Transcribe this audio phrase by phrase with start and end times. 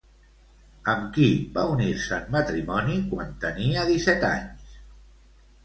[0.93, 1.27] Amb qui
[1.57, 4.77] va unir-se en matrimoni quan tenia disset anys?